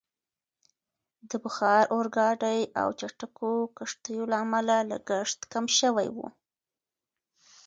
د 1.29 1.31
بخار 1.43 1.83
اورګاډي 1.93 2.59
او 2.81 2.89
چټکو 2.99 3.51
کښتیو 3.77 4.23
له 4.31 4.37
امله 4.43 4.75
لګښت 4.91 5.39
کم 5.51 5.65
شوی 5.79 6.07
وو. 6.15 6.27